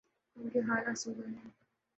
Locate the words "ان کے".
0.35-0.59